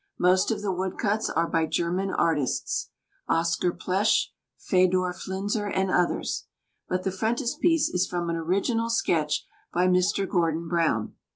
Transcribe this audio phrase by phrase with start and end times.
[0.17, 2.89] Most of the woodcuts are by German artists,
[3.29, 6.47] Oscar Pletsch, Fedor Flinzer, and others;
[6.89, 10.27] but the frontispiece is from an original sketch by Mr.
[10.27, 11.13] Gordon Browne.